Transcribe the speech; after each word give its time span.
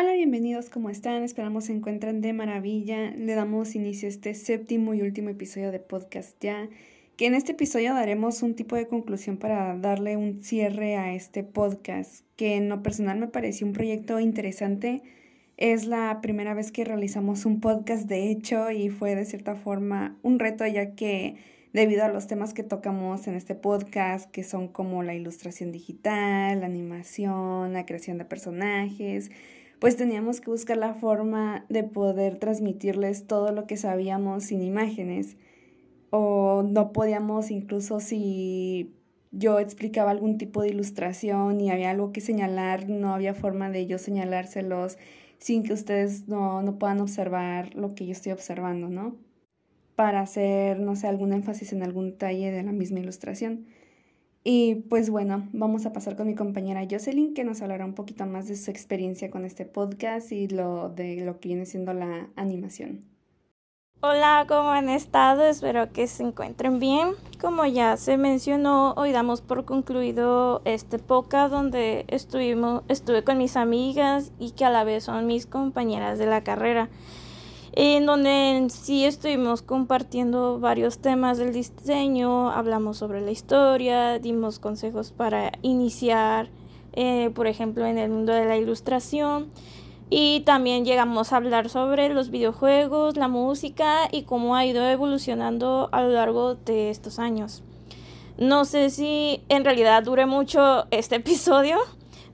Hola, 0.00 0.12
bienvenidos, 0.12 0.70
¿cómo 0.70 0.90
están? 0.90 1.24
Esperamos 1.24 1.64
se 1.64 1.72
encuentren 1.72 2.20
de 2.20 2.32
maravilla. 2.32 3.10
Le 3.10 3.34
damos 3.34 3.74
inicio 3.74 4.06
a 4.06 4.10
este 4.10 4.32
séptimo 4.34 4.94
y 4.94 5.02
último 5.02 5.28
episodio 5.28 5.72
de 5.72 5.80
podcast 5.80 6.36
ya, 6.40 6.68
que 7.16 7.26
en 7.26 7.34
este 7.34 7.50
episodio 7.50 7.94
daremos 7.94 8.44
un 8.44 8.54
tipo 8.54 8.76
de 8.76 8.86
conclusión 8.86 9.38
para 9.38 9.76
darle 9.76 10.16
un 10.16 10.40
cierre 10.40 10.94
a 10.94 11.14
este 11.14 11.42
podcast, 11.42 12.24
que 12.36 12.54
en 12.54 12.68
lo 12.68 12.80
personal 12.80 13.18
me 13.18 13.26
pareció 13.26 13.66
un 13.66 13.72
proyecto 13.72 14.20
interesante. 14.20 15.02
Es 15.56 15.84
la 15.84 16.20
primera 16.22 16.54
vez 16.54 16.70
que 16.70 16.84
realizamos 16.84 17.44
un 17.44 17.58
podcast, 17.58 18.08
de 18.08 18.30
hecho, 18.30 18.70
y 18.70 18.90
fue 18.90 19.16
de 19.16 19.24
cierta 19.24 19.56
forma 19.56 20.16
un 20.22 20.38
reto, 20.38 20.64
ya 20.64 20.94
que 20.94 21.38
debido 21.72 22.04
a 22.04 22.08
los 22.08 22.28
temas 22.28 22.54
que 22.54 22.62
tocamos 22.62 23.26
en 23.26 23.34
este 23.34 23.56
podcast, 23.56 24.30
que 24.30 24.44
son 24.44 24.68
como 24.68 25.02
la 25.02 25.16
ilustración 25.16 25.72
digital, 25.72 26.60
la 26.60 26.66
animación, 26.66 27.72
la 27.72 27.84
creación 27.84 28.16
de 28.16 28.26
personajes, 28.26 29.32
pues 29.78 29.96
teníamos 29.96 30.40
que 30.40 30.50
buscar 30.50 30.76
la 30.76 30.94
forma 30.94 31.64
de 31.68 31.84
poder 31.84 32.38
transmitirles 32.38 33.26
todo 33.26 33.52
lo 33.52 33.66
que 33.66 33.76
sabíamos 33.76 34.44
sin 34.44 34.62
imágenes. 34.62 35.36
O 36.10 36.64
no 36.66 36.92
podíamos 36.92 37.50
incluso 37.50 38.00
si 38.00 38.94
yo 39.30 39.60
explicaba 39.60 40.10
algún 40.10 40.38
tipo 40.38 40.62
de 40.62 40.68
ilustración 40.68 41.60
y 41.60 41.70
había 41.70 41.90
algo 41.90 42.12
que 42.12 42.20
señalar, 42.20 42.88
no 42.88 43.14
había 43.14 43.34
forma 43.34 43.70
de 43.70 43.86
yo 43.86 43.98
señalárselos 43.98 44.98
sin 45.38 45.62
que 45.62 45.72
ustedes 45.72 46.28
no, 46.28 46.62
no 46.62 46.78
puedan 46.78 47.00
observar 47.00 47.74
lo 47.74 47.94
que 47.94 48.06
yo 48.06 48.12
estoy 48.12 48.32
observando, 48.32 48.88
¿no? 48.88 49.16
Para 49.94 50.20
hacer, 50.20 50.80
no 50.80 50.96
sé, 50.96 51.06
algún 51.06 51.32
énfasis 51.32 51.72
en 51.72 51.82
algún 51.82 52.10
detalle 52.10 52.50
de 52.50 52.62
la 52.62 52.72
misma 52.72 53.00
ilustración. 53.00 53.66
Y 54.50 54.76
pues 54.88 55.10
bueno, 55.10 55.46
vamos 55.52 55.84
a 55.84 55.92
pasar 55.92 56.16
con 56.16 56.26
mi 56.26 56.34
compañera 56.34 56.86
Jocelyn, 56.90 57.34
que 57.34 57.44
nos 57.44 57.60
hablará 57.60 57.84
un 57.84 57.92
poquito 57.92 58.24
más 58.24 58.48
de 58.48 58.56
su 58.56 58.70
experiencia 58.70 59.30
con 59.30 59.44
este 59.44 59.66
podcast 59.66 60.32
y 60.32 60.48
lo 60.48 60.88
de 60.88 61.20
lo 61.20 61.38
que 61.38 61.48
viene 61.48 61.66
siendo 61.66 61.92
la 61.92 62.30
animación. 62.34 63.04
Hola, 64.00 64.46
¿cómo 64.48 64.70
han 64.70 64.88
estado? 64.88 65.44
Espero 65.44 65.92
que 65.92 66.06
se 66.06 66.22
encuentren 66.22 66.78
bien. 66.78 67.10
Como 67.38 67.66
ya 67.66 67.98
se 67.98 68.16
mencionó, 68.16 68.94
hoy 68.94 69.12
damos 69.12 69.42
por 69.42 69.66
concluido 69.66 70.62
este 70.64 70.98
podcast 70.98 71.52
donde 71.52 72.06
estuvimos, 72.08 72.84
estuve 72.88 73.24
con 73.24 73.36
mis 73.36 73.54
amigas 73.54 74.32
y 74.38 74.52
que 74.52 74.64
a 74.64 74.70
la 74.70 74.82
vez 74.82 75.04
son 75.04 75.26
mis 75.26 75.44
compañeras 75.44 76.18
de 76.18 76.24
la 76.24 76.42
carrera 76.42 76.88
en 77.80 78.06
donde 78.06 78.66
sí 78.70 79.04
estuvimos 79.04 79.62
compartiendo 79.62 80.58
varios 80.58 80.98
temas 80.98 81.38
del 81.38 81.52
diseño, 81.52 82.50
hablamos 82.50 82.96
sobre 82.96 83.20
la 83.20 83.30
historia, 83.30 84.18
dimos 84.18 84.58
consejos 84.58 85.12
para 85.12 85.52
iniciar, 85.62 86.50
eh, 86.94 87.30
por 87.32 87.46
ejemplo, 87.46 87.86
en 87.86 87.96
el 87.96 88.10
mundo 88.10 88.32
de 88.32 88.46
la 88.46 88.56
ilustración. 88.56 89.46
Y 90.10 90.40
también 90.40 90.84
llegamos 90.84 91.32
a 91.32 91.36
hablar 91.36 91.68
sobre 91.68 92.08
los 92.08 92.30
videojuegos, 92.30 93.16
la 93.16 93.28
música 93.28 94.08
y 94.10 94.24
cómo 94.24 94.56
ha 94.56 94.66
ido 94.66 94.84
evolucionando 94.84 95.88
a 95.92 96.02
lo 96.02 96.08
largo 96.08 96.56
de 96.56 96.90
estos 96.90 97.20
años. 97.20 97.62
No 98.38 98.64
sé 98.64 98.90
si 98.90 99.44
en 99.48 99.64
realidad 99.64 100.02
dure 100.02 100.26
mucho 100.26 100.88
este 100.90 101.16
episodio, 101.22 101.78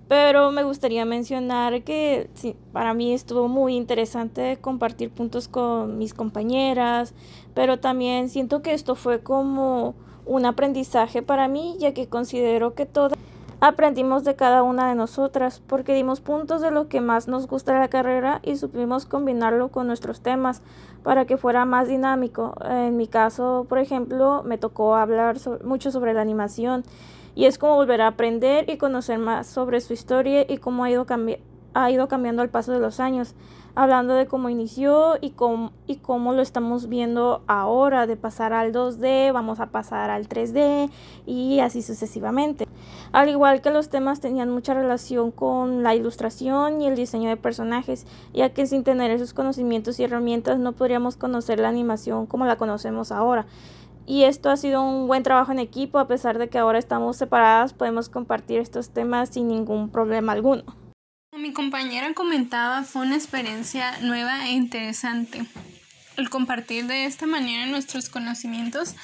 pero 0.09 0.51
me 0.51 0.63
gustaría 0.63 1.05
mencionar 1.05 1.83
que 1.83 2.29
para 2.73 2.95
mí 2.95 3.13
estuvo 3.13 3.49
muy 3.49 3.75
interesante 3.75 4.59
compartir 4.61 5.11
puntos 5.11 5.49
con 5.49 5.99
mis 5.99 6.15
compañeras, 6.15 7.15
pero 7.55 7.79
también 7.79 8.29
siento 8.29 8.63
que 8.63 8.75
esto 8.75 8.95
fue 8.95 9.21
como 9.21 9.95
un 10.27 10.47
aprendizaje 10.47 11.23
para 11.23 11.49
mí, 11.49 11.77
ya 11.79 11.93
que 11.95 12.09
considero 12.09 12.75
que 12.75 12.87
todas 12.87 13.19
aprendimos 13.61 14.25
de 14.25 14.37
cada 14.37 14.63
una 14.63 14.89
de 14.89 14.95
nosotras, 14.95 15.63
porque 15.67 15.95
dimos 15.95 16.21
puntos 16.21 16.61
de 16.61 16.71
lo 16.71 16.89
que 16.89 17.01
más 17.01 17.29
nos 17.29 17.47
gusta 17.47 17.73
de 17.73 17.79
la 17.79 17.89
carrera 17.89 18.41
y 18.43 18.57
supimos 18.57 19.07
combinarlo 19.07 19.69
con 19.69 19.87
nuestros 19.87 20.21
temas 20.21 20.61
para 21.03 21.25
que 21.25 21.39
fuera 21.39 21.65
más 21.65 21.89
dinámico. 21.89 22.55
En 22.69 22.97
mi 22.99 23.07
caso, 23.07 23.65
por 23.69 23.79
ejemplo, 23.79 24.43
me 24.45 24.59
tocó 24.59 24.97
hablar 24.97 25.37
mucho 25.65 25.91
sobre 25.91 26.13
la 26.13 26.21
animación 26.21 26.85
y 27.35 27.47
es 27.47 27.59
como 27.59 27.77
volver 27.77 28.01
a 28.01 28.09
aprender 28.09 28.69
y 28.71 28.77
conocer 28.77 29.19
más 29.19 29.47
sobre 29.47 29.81
su 29.81 29.93
historia 29.93 30.45
y 30.49 30.59
cómo 30.59 30.85
ha 30.85 30.91
ido, 30.91 31.07
ha 31.75 31.91
ido 31.91 32.09
cambiando 32.09 32.43
al 32.43 32.51
paso 32.51 32.73
de 32.73 32.79
los 32.79 33.01
años, 33.01 33.35
hablando 33.75 34.15
de 34.15 34.27
cómo 34.27 34.49
inició 34.49 35.17
y 35.21 35.31
cómo, 35.31 35.73
y 35.87 35.97
cómo 35.97 36.33
lo 36.33 36.43
estamos 36.43 36.89
viendo 36.89 37.43
ahora, 37.47 38.07
de 38.07 38.17
pasar 38.17 38.53
al 38.53 38.73
2D, 38.73 39.33
vamos 39.33 39.59
a 39.59 39.67
pasar 39.67 40.11
al 40.11 40.29
3D 40.29 40.91
y 41.27 41.59
así 41.59 41.83
sucesivamente. 41.83 42.69
Al 43.11 43.29
igual 43.29 43.61
que 43.61 43.71
los 43.71 43.89
temas 43.89 44.21
tenían 44.21 44.51
mucha 44.51 44.75
relación 44.75 45.31
con 45.31 45.83
la 45.83 45.95
ilustración 45.95 46.81
y 46.81 46.87
el 46.87 46.97
diseño 46.97 47.29
de 47.29 47.37
personajes, 47.37 48.07
ya 48.33 48.51
que 48.51 48.67
sin 48.67 48.85
tener 48.85 49.11
esos 49.11 49.35
conocimientos 49.35 49.99
y 49.99 50.05
herramientas 50.05 50.59
no 50.59 50.73
podríamos 50.73 51.17
conocer 51.17 51.59
la 51.59 51.69
animación 51.69 52.27
como 52.27 52.47
la 52.47 52.57
conocemos 52.57 53.11
ahora 53.11 53.47
y 54.07 54.25
esto 54.25 54.51
ha 54.51 54.57
sido 54.57 54.83
un 54.83 55.07
buen 55.07 55.23
trabajo 55.23 55.53
en 55.53 55.59
equipo, 55.59 55.99
a 55.99 56.09
pesar 56.09 56.39
de 56.39 56.49
que 56.49 56.59
ahora 56.59 56.79
estamos 56.79 57.17
separadas, 57.17 57.73
podemos 57.73 58.09
compartir 58.09 58.61
estos 58.61 58.93
temas 58.93 59.31
sin 59.31 59.49
ningún 59.49 59.91
problema 59.91 60.33
alguno. 60.33 60.65
Como 61.31 61.43
mi 61.43 61.53
compañera 61.53 62.13
comentaba, 62.15 62.83
fue 62.83 63.03
una 63.03 63.17
experiencia 63.17 63.99
nueva 64.03 64.47
e 64.47 64.53
interesante. 64.53 65.45
El 66.17 66.31
compartir 66.31 66.87
de 66.87 67.07
esta 67.07 67.27
manera 67.27 67.67
nuestros 67.67 68.09
conocimientos 68.09 68.95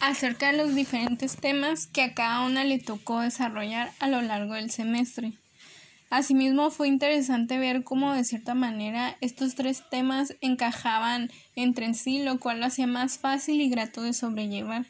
acerca 0.00 0.50
de 0.50 0.58
los 0.58 0.74
diferentes 0.74 1.36
temas 1.36 1.86
que 1.86 2.02
a 2.02 2.14
cada 2.14 2.40
una 2.46 2.64
le 2.64 2.78
tocó 2.78 3.20
desarrollar 3.20 3.90
a 4.00 4.08
lo 4.08 4.22
largo 4.22 4.54
del 4.54 4.70
semestre. 4.70 5.34
Asimismo, 6.14 6.70
fue 6.70 6.86
interesante 6.86 7.58
ver 7.58 7.82
cómo 7.82 8.14
de 8.14 8.22
cierta 8.22 8.54
manera 8.54 9.16
estos 9.20 9.56
tres 9.56 9.82
temas 9.90 10.36
encajaban 10.40 11.28
entre 11.56 11.92
sí, 11.92 12.22
lo 12.22 12.38
cual 12.38 12.60
lo 12.60 12.66
hacía 12.66 12.86
más 12.86 13.18
fácil 13.18 13.60
y 13.60 13.68
grato 13.68 14.00
de 14.00 14.12
sobrellevar, 14.12 14.86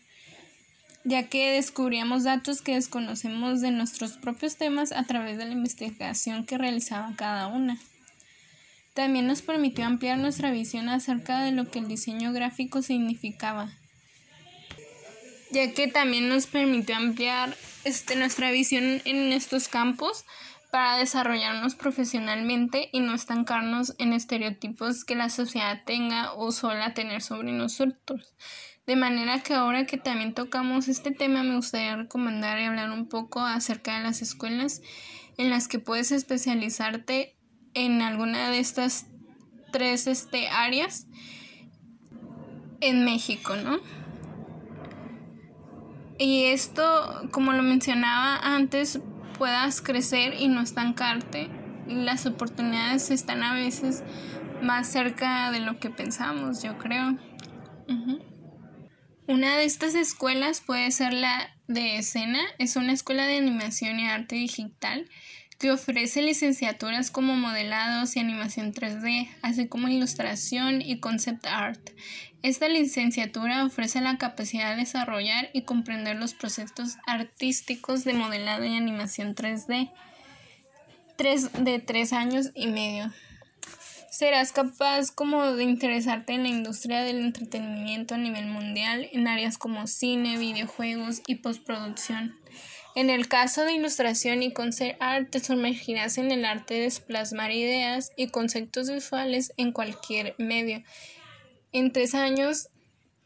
ya 1.02 1.30
que 1.30 1.50
descubríamos 1.52 2.24
datos 2.24 2.60
que 2.60 2.74
desconocemos 2.74 3.62
de 3.62 3.70
nuestros 3.70 4.18
propios 4.18 4.56
temas 4.56 4.92
a 4.92 5.04
través 5.04 5.38
de 5.38 5.46
la 5.46 5.52
investigación 5.52 6.44
que 6.44 6.58
realizaba 6.58 7.14
cada 7.16 7.46
una. 7.46 7.78
También 8.92 9.26
nos 9.26 9.40
permitió 9.40 9.86
ampliar 9.86 10.18
nuestra 10.18 10.50
visión 10.50 10.90
acerca 10.90 11.40
de 11.42 11.52
lo 11.52 11.70
que 11.70 11.78
el 11.78 11.88
diseño 11.88 12.34
gráfico 12.34 12.82
significaba, 12.82 13.72
ya 15.52 15.72
que 15.72 15.88
también 15.88 16.28
nos 16.28 16.46
permitió 16.46 16.96
ampliar 16.96 17.56
este, 17.84 18.14
nuestra 18.14 18.50
visión 18.50 19.00
en 19.06 19.32
estos 19.32 19.68
campos 19.68 20.26
para 20.74 20.96
desarrollarnos 20.96 21.76
profesionalmente 21.76 22.88
y 22.90 22.98
no 22.98 23.14
estancarnos 23.14 23.94
en 23.98 24.12
estereotipos 24.12 25.04
que 25.04 25.14
la 25.14 25.28
sociedad 25.28 25.84
tenga 25.86 26.32
o 26.32 26.50
suele 26.50 26.90
tener 26.90 27.22
sobre 27.22 27.52
nosotros. 27.52 28.34
De 28.84 28.96
manera 28.96 29.38
que 29.38 29.54
ahora 29.54 29.86
que 29.86 29.98
también 29.98 30.34
tocamos 30.34 30.88
este 30.88 31.12
tema, 31.12 31.44
me 31.44 31.54
gustaría 31.54 31.94
recomendar 31.94 32.58
y 32.58 32.64
hablar 32.64 32.90
un 32.90 33.08
poco 33.08 33.40
acerca 33.40 33.98
de 33.98 34.02
las 34.02 34.20
escuelas 34.20 34.82
en 35.38 35.48
las 35.48 35.68
que 35.68 35.78
puedes 35.78 36.10
especializarte 36.10 37.36
en 37.74 38.02
alguna 38.02 38.50
de 38.50 38.58
estas 38.58 39.06
tres 39.70 40.08
este, 40.08 40.48
áreas 40.48 41.06
en 42.80 43.04
México, 43.04 43.54
¿no? 43.54 43.78
Y 46.18 46.46
esto, 46.46 47.28
como 47.30 47.52
lo 47.52 47.62
mencionaba 47.62 48.38
antes, 48.38 48.98
puedas 49.34 49.82
crecer 49.82 50.34
y 50.38 50.48
no 50.48 50.62
estancarte. 50.62 51.50
Las 51.86 52.24
oportunidades 52.24 53.10
están 53.10 53.42
a 53.42 53.54
veces 53.54 54.02
más 54.62 54.88
cerca 54.88 55.50
de 55.50 55.60
lo 55.60 55.78
que 55.78 55.90
pensamos, 55.90 56.62
yo 56.62 56.78
creo. 56.78 57.18
Una 59.26 59.56
de 59.56 59.64
estas 59.64 59.94
escuelas 59.94 60.60
puede 60.60 60.90
ser 60.90 61.12
la 61.12 61.50
de 61.66 61.98
Escena, 61.98 62.40
es 62.58 62.76
una 62.76 62.92
escuela 62.92 63.26
de 63.26 63.38
animación 63.38 63.98
y 63.98 64.06
arte 64.06 64.36
digital 64.36 65.08
que 65.64 65.70
ofrece 65.70 66.20
licenciaturas 66.20 67.10
como 67.10 67.36
modelados 67.36 68.16
y 68.16 68.20
animación 68.20 68.74
3D, 68.74 69.30
así 69.40 69.66
como 69.66 69.88
ilustración 69.88 70.82
y 70.82 71.00
concept 71.00 71.46
art. 71.46 71.80
Esta 72.42 72.68
licenciatura 72.68 73.64
ofrece 73.64 74.02
la 74.02 74.18
capacidad 74.18 74.72
de 74.72 74.82
desarrollar 74.82 75.48
y 75.54 75.62
comprender 75.62 76.16
los 76.16 76.34
procesos 76.34 76.98
artísticos 77.06 78.04
de 78.04 78.12
modelado 78.12 78.66
y 78.66 78.76
animación 78.76 79.34
3D 79.34 79.90
de 81.60 81.78
tres 81.78 82.12
años 82.12 82.50
y 82.54 82.66
medio. 82.66 83.10
Serás 84.10 84.52
capaz 84.52 85.12
como 85.12 85.50
de 85.52 85.64
interesarte 85.64 86.34
en 86.34 86.42
la 86.42 86.50
industria 86.50 87.00
del 87.04 87.20
entretenimiento 87.20 88.16
a 88.16 88.18
nivel 88.18 88.48
mundial 88.48 89.08
en 89.12 89.28
áreas 89.28 89.56
como 89.56 89.86
cine, 89.86 90.36
videojuegos 90.36 91.22
y 91.26 91.36
postproducción. 91.36 92.36
En 92.94 93.10
el 93.10 93.26
caso 93.26 93.64
de 93.64 93.72
ilustración 93.72 94.44
y 94.44 94.52
concept 94.52 95.02
art, 95.02 95.36
sumergirás 95.38 96.16
en 96.16 96.30
el 96.30 96.44
arte 96.44 96.74
de 96.74 96.92
plasmar 97.04 97.50
ideas 97.50 98.12
y 98.16 98.28
conceptos 98.28 98.88
visuales 98.88 99.52
en 99.56 99.72
cualquier 99.72 100.36
medio. 100.38 100.84
En 101.72 101.90
tres 101.90 102.14
años, 102.14 102.68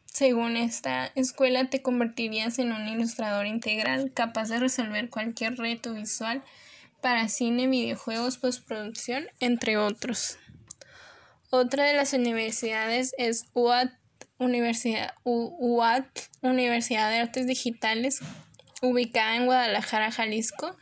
según 0.05 0.57
esta 0.57 1.11
escuela, 1.13 1.69
te 1.69 1.83
convertirías 1.83 2.57
en 2.57 2.71
un 2.71 2.87
ilustrador 2.87 3.45
integral 3.45 4.11
capaz 4.11 4.49
de 4.49 4.59
resolver 4.59 5.11
cualquier 5.11 5.55
reto 5.55 5.93
visual 5.93 6.43
para 6.99 7.29
cine, 7.29 7.67
videojuegos, 7.67 8.39
postproducción, 8.39 9.27
entre 9.39 9.77
otros. 9.77 10.39
Otra 11.51 11.83
de 11.83 11.93
las 11.93 12.13
universidades 12.13 13.13
es 13.19 13.45
UAT, 13.53 13.91
Universidad, 14.39 15.13
UAT, 15.23 16.07
Universidad 16.41 17.11
de 17.11 17.17
Artes 17.19 17.45
Digitales, 17.45 18.21
ubicada 18.81 19.35
en 19.35 19.45
Guadalajara, 19.45 20.11
Jalisco, 20.11 20.77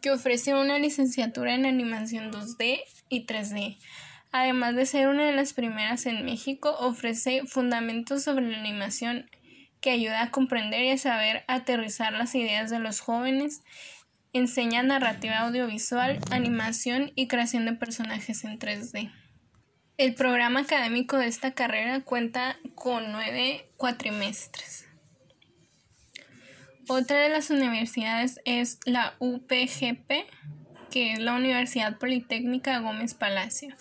que 0.00 0.10
ofrece 0.10 0.54
una 0.54 0.78
licenciatura 0.78 1.54
en 1.54 1.66
animación 1.66 2.32
2D 2.32 2.80
y 3.08 3.26
3D. 3.26 3.78
Además 4.32 4.76
de 4.76 4.86
ser 4.86 5.08
una 5.08 5.24
de 5.24 5.32
las 5.32 5.52
primeras 5.52 6.06
en 6.06 6.24
México, 6.24 6.74
ofrece 6.78 7.42
fundamentos 7.46 8.22
sobre 8.22 8.48
la 8.48 8.58
animación 8.58 9.28
que 9.80 9.90
ayuda 9.90 10.22
a 10.22 10.30
comprender 10.30 10.82
y 10.82 10.90
a 10.90 10.98
saber 10.98 11.44
aterrizar 11.48 12.12
las 12.12 12.34
ideas 12.34 12.70
de 12.70 12.78
los 12.78 13.00
jóvenes, 13.00 13.62
enseña 14.32 14.82
narrativa 14.82 15.38
audiovisual, 15.38 16.18
animación 16.30 17.12
y 17.16 17.26
creación 17.26 17.64
de 17.64 17.72
personajes 17.72 18.44
en 18.44 18.58
3D. 18.58 19.12
El 19.96 20.14
programa 20.14 20.60
académico 20.60 21.18
de 21.18 21.26
esta 21.26 21.52
carrera 21.52 22.00
cuenta 22.00 22.56
con 22.74 23.12
nueve 23.12 23.68
cuatrimestres. 23.76 24.89
Otra 26.88 27.18
de 27.20 27.28
las 27.28 27.50
universidades 27.50 28.40
es 28.44 28.78
la 28.84 29.14
UPGP, 29.18 30.10
que 30.90 31.12
es 31.12 31.18
la 31.18 31.34
Universidad 31.34 31.98
Politécnica 31.98 32.80
Gómez 32.80 33.14
Palacio. 33.14 33.74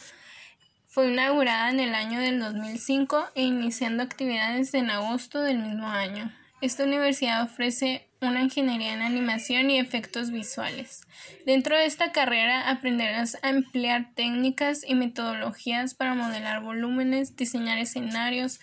Fue 0.87 1.11
inaugurada 1.11 1.69
en 1.69 1.79
el 1.79 1.95
año 1.95 2.19
del 2.19 2.39
2005 2.39 3.29
e 3.35 3.43
iniciando 3.43 4.03
actividades 4.03 4.73
en 4.73 4.89
agosto 4.89 5.41
del 5.41 5.59
mismo 5.59 5.87
año. 5.87 6.31
Esta 6.61 6.83
universidad 6.83 7.43
ofrece 7.43 8.09
una 8.21 8.41
ingeniería 8.41 8.93
en 8.93 9.01
animación 9.01 9.71
y 9.71 9.79
efectos 9.79 10.29
visuales. 10.29 11.01
Dentro 11.45 11.77
de 11.77 11.85
esta 11.85 12.11
carrera 12.11 12.69
aprenderás 12.69 13.37
a 13.43 13.49
emplear 13.49 14.13
técnicas 14.13 14.83
y 14.85 14.95
metodologías 14.95 15.93
para 15.93 16.15
modelar 16.15 16.61
volúmenes, 16.61 17.37
diseñar 17.37 17.77
escenarios, 17.77 18.59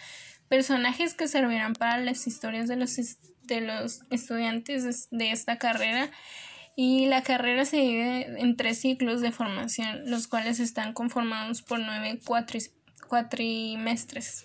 personajes 0.49 1.15
que 1.15 1.29
servirán 1.29 1.75
para 1.75 1.99
las 1.99 2.27
historias 2.27 2.69
de 2.69 2.77
los, 2.77 2.97
de 3.43 3.61
los 3.61 4.01
estudiantes 4.11 5.09
de 5.11 5.31
esta 5.31 5.59
carrera 5.59 6.11
y 6.77 7.07
la 7.07 7.23
carrera 7.23 7.65
se 7.65 7.79
divide 7.79 8.39
en 8.39 8.57
tres 8.57 8.81
ciclos 8.81 9.23
de 9.23 9.33
formación, 9.33 10.11
los 10.11 10.29
cuales 10.29 10.61
están 10.61 10.93
conformados 10.93 11.63
por 11.63 11.81
nueve 11.81 12.21
cuatrimestres. 13.09 14.45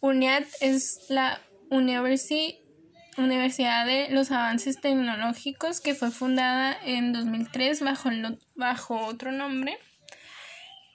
UNIAD 0.00 0.44
es 0.60 1.06
la 1.08 1.40
Universidad 1.70 3.86
de 3.86 4.08
los 4.10 4.30
Avances 4.30 4.80
Tecnológicos 4.80 5.80
que 5.80 5.94
fue 5.94 6.10
fundada 6.10 6.76
en 6.84 7.12
2003 7.12 7.80
bajo, 7.80 8.10
bajo 8.54 9.06
otro 9.06 9.32
nombre, 9.32 9.78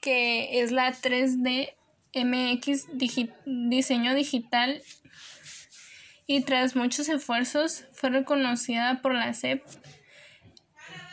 que 0.02 0.62
es 0.62 0.72
la 0.72 0.94
3D 0.94 1.74
MX 2.16 2.88
Diseño 3.46 4.16
Digital 4.16 4.82
y 6.28 6.42
tras 6.42 6.76
muchos 6.76 7.10
esfuerzos 7.10 7.86
fue 7.94 8.10
reconocida 8.10 9.02
por 9.02 9.14
la 9.14 9.34
SEP 9.34 9.62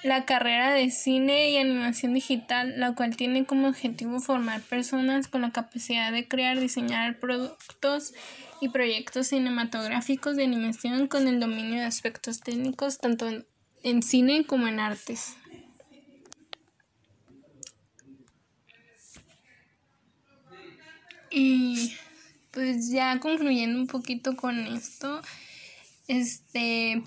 la 0.02 0.24
carrera 0.24 0.72
de 0.72 0.90
cine 0.90 1.50
y 1.50 1.58
animación 1.58 2.12
digital, 2.12 2.74
la 2.78 2.94
cual 2.94 3.16
tiene 3.16 3.44
como 3.44 3.68
objetivo 3.68 4.18
formar 4.20 4.60
personas 4.60 5.28
con 5.28 5.42
la 5.42 5.52
capacidad 5.52 6.10
de 6.10 6.26
crear, 6.26 6.58
diseñar 6.58 7.20
productos 7.20 8.12
y 8.60 8.68
proyectos 8.70 9.28
cinematográficos 9.28 10.36
de 10.36 10.44
animación 10.44 11.06
con 11.06 11.28
el 11.28 11.38
dominio 11.38 11.80
de 11.80 11.86
aspectos 11.86 12.40
técnicos 12.40 12.98
tanto 12.98 13.28
en 13.84 14.02
cine 14.02 14.44
como 14.44 14.66
en 14.66 14.80
artes. 14.80 15.36
Y 21.32 21.92
pues 22.50 22.90
ya 22.90 23.18
concluyendo 23.18 23.78
un 23.78 23.86
poquito 23.86 24.36
con 24.36 24.58
esto, 24.58 25.22
este 26.08 27.02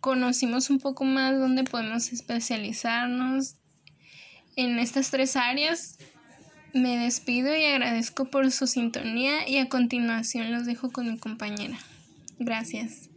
conocimos 0.00 0.68
un 0.68 0.80
poco 0.80 1.04
más 1.04 1.38
dónde 1.38 1.64
podemos 1.64 2.12
especializarnos 2.12 3.56
en 4.56 4.78
estas 4.78 5.10
tres 5.10 5.36
áreas. 5.36 5.98
Me 6.74 6.98
despido 6.98 7.54
y 7.54 7.64
agradezco 7.64 8.26
por 8.26 8.50
su 8.50 8.66
sintonía 8.66 9.48
y 9.48 9.58
a 9.58 9.68
continuación 9.68 10.52
los 10.52 10.66
dejo 10.66 10.90
con 10.90 11.10
mi 11.10 11.18
compañera. 11.18 11.78
Gracias. 12.38 13.10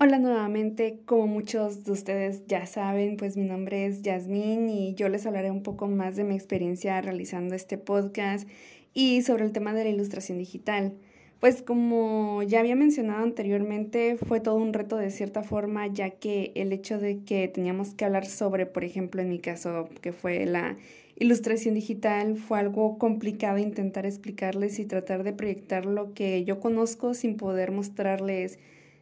Hola 0.00 0.18
nuevamente, 0.18 1.00
como 1.06 1.26
muchos 1.26 1.84
de 1.84 1.90
ustedes 1.90 2.46
ya 2.46 2.66
saben, 2.66 3.16
pues 3.16 3.36
mi 3.36 3.44
nombre 3.44 3.84
es 3.86 4.02
Yasmín 4.02 4.68
y 4.68 4.94
yo 4.94 5.08
les 5.08 5.26
hablaré 5.26 5.50
un 5.50 5.64
poco 5.64 5.88
más 5.88 6.14
de 6.14 6.22
mi 6.22 6.36
experiencia 6.36 7.00
realizando 7.00 7.56
este 7.56 7.78
podcast 7.78 8.48
y 8.98 9.22
sobre 9.22 9.44
el 9.44 9.52
tema 9.52 9.74
de 9.74 9.84
la 9.84 9.90
ilustración 9.90 10.38
digital. 10.38 10.92
Pues 11.38 11.62
como 11.62 12.42
ya 12.42 12.58
había 12.58 12.74
mencionado 12.74 13.22
anteriormente, 13.22 14.16
fue 14.16 14.40
todo 14.40 14.56
un 14.56 14.72
reto 14.72 14.96
de 14.96 15.12
cierta 15.12 15.44
forma, 15.44 15.86
ya 15.86 16.10
que 16.10 16.50
el 16.56 16.72
hecho 16.72 16.98
de 16.98 17.22
que 17.22 17.46
teníamos 17.46 17.94
que 17.94 18.04
hablar 18.04 18.26
sobre, 18.26 18.66
por 18.66 18.82
ejemplo, 18.82 19.22
en 19.22 19.28
mi 19.28 19.38
caso, 19.38 19.88
que 20.00 20.10
fue 20.10 20.44
la 20.46 20.76
ilustración 21.14 21.76
digital, 21.76 22.34
fue 22.34 22.58
algo 22.58 22.98
complicado 22.98 23.58
intentar 23.58 24.04
explicarles 24.04 24.80
y 24.80 24.84
tratar 24.84 25.22
de 25.22 25.32
proyectar 25.32 25.86
lo 25.86 26.12
que 26.12 26.42
yo 26.42 26.58
conozco 26.58 27.14
sin 27.14 27.36
poder 27.36 27.70
mostrarles 27.70 28.58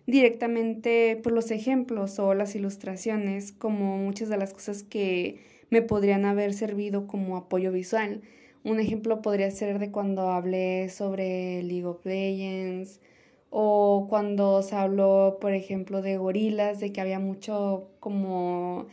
directamente 0.06 1.18
por 1.22 1.32
los 1.32 1.50
ejemplos 1.50 2.18
o 2.18 2.34
las 2.34 2.54
ilustraciones, 2.54 3.50
como 3.50 3.96
muchas 3.96 4.28
de 4.28 4.36
las 4.36 4.52
cosas 4.52 4.82
que 4.82 5.38
me 5.70 5.80
podrían 5.80 6.26
haber 6.26 6.52
servido 6.52 7.06
como 7.06 7.38
apoyo 7.38 7.72
visual. 7.72 8.20
Un 8.66 8.80
ejemplo 8.80 9.22
podría 9.22 9.48
ser 9.52 9.78
de 9.78 9.92
cuando 9.92 10.30
hablé 10.30 10.88
sobre 10.88 11.62
League 11.62 11.86
of 11.86 12.04
Legends 12.04 13.00
o 13.48 14.08
cuando 14.10 14.60
se 14.62 14.74
habló, 14.74 15.38
por 15.40 15.52
ejemplo, 15.52 16.02
de 16.02 16.16
gorilas, 16.16 16.80
de 16.80 16.92
que 16.92 17.00
había 17.00 17.20
mucho 17.20 17.88
como, 18.00 18.88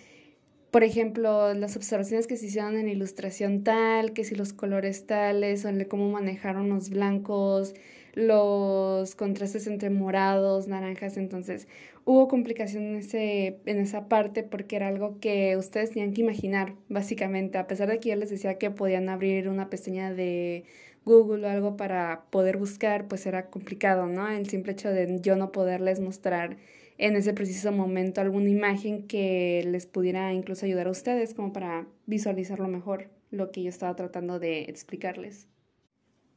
por 0.70 0.84
ejemplo, 0.84 1.56
las 1.56 1.76
observaciones 1.76 2.28
que 2.28 2.38
se 2.38 2.46
hicieron 2.46 2.78
en 2.78 2.88
ilustración 2.88 3.64
tal, 3.64 4.14
que 4.14 4.24
si 4.26 4.36
los 4.36 4.54
colores 4.54 5.08
tales, 5.08 5.66
o 5.66 5.72
de 5.72 5.88
cómo 5.88 6.08
manejaron 6.12 6.70
los 6.70 6.92
blancos, 6.92 7.74
los 8.14 9.16
contrastes 9.16 9.68
entre 9.68 9.90
morados, 9.90 10.68
naranjas, 10.68 11.18
entonces 11.18 11.68
hubo 12.06 12.28
complicación 12.28 12.84
en, 12.84 12.96
ese, 12.98 13.60
en 13.66 13.80
esa 13.80 14.08
parte 14.08 14.44
porque 14.44 14.76
era 14.76 14.88
algo 14.88 15.20
que 15.20 15.58
ustedes 15.58 15.92
tenían 15.92 16.14
que 16.14 16.22
imaginar, 16.22 16.76
básicamente, 16.90 17.58
a 17.58 17.68
pesar 17.68 17.90
de 17.90 18.00
que 18.00 18.10
yo 18.10 18.16
les 18.16 18.30
decía 18.30 18.58
que 18.58 18.72
podían 18.72 19.10
abrir 19.10 19.50
una 19.50 19.70
pestaña 19.70 20.14
de 20.14 20.66
Google 21.06 21.46
o 21.46 21.50
algo 21.50 21.76
para 21.78 22.26
poder 22.30 22.58
buscar, 22.58 23.08
pues 23.08 23.26
era 23.26 23.50
complicado, 23.50 24.08
¿no? 24.08 24.30
El 24.30 24.48
simple 24.48 24.74
hecho 24.74 24.90
de 24.90 25.20
yo 25.22 25.36
no 25.36 25.52
poderles 25.52 26.00
mostrar 26.00 26.58
en 26.98 27.16
ese 27.16 27.34
preciso 27.34 27.72
momento 27.72 28.22
alguna 28.22 28.50
imagen 28.50 29.08
que 29.08 29.64
les 29.66 29.86
pudiera 29.86 30.34
incluso 30.34 30.66
ayudar 30.66 30.88
a 30.88 30.92
ustedes 30.92 31.34
como 31.34 31.52
para 31.52 31.88
visualizarlo 32.06 32.68
mejor, 32.68 33.10
lo 33.32 33.52
que 33.52 33.64
yo 33.64 33.70
estaba 33.70 33.96
tratando 33.96 34.40
de 34.40 34.62
explicarles. 34.64 35.48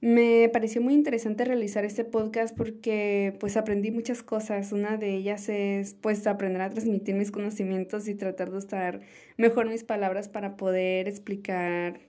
Me 0.03 0.51
pareció 0.53 0.83
muy 0.83 0.93
interesante 0.93 1.45
realizar 1.47 1.85
este 1.87 2.05
podcast 2.05 2.55
porque 2.55 3.35
pues 3.41 3.57
aprendí 3.57 3.91
muchas 3.91 4.23
cosas. 4.23 4.73
Una 4.73 4.99
de 4.99 5.15
ellas 5.15 5.49
es 5.49 5.95
pues 5.95 6.27
aprender 6.27 6.61
a 6.61 6.71
transmitir 6.71 7.15
mis 7.15 7.31
conocimientos 7.31 8.07
y 8.07 8.15
tratar 8.15 8.51
de 8.51 8.59
usar 8.59 9.01
mejor 9.39 9.69
mis 9.71 9.85
palabras 9.85 10.29
para 10.29 10.57
poder 10.57 11.09
explicar 11.09 12.01